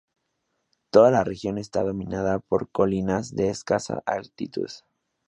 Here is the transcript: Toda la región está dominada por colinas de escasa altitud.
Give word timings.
Toda 0.89 1.11
la 1.11 1.23
región 1.23 1.59
está 1.59 1.83
dominada 1.83 2.39
por 2.39 2.71
colinas 2.71 3.35
de 3.35 3.49
escasa 3.51 4.01
altitud. 4.07 4.67